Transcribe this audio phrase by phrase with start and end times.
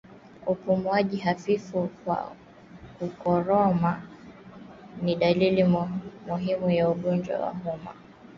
[0.47, 2.31] Upumuaji hafifu kwa
[2.99, 4.01] kukoroma
[5.01, 5.63] ni dalili
[6.27, 7.99] muhimu ya ugonjwa wa homa ya mapafu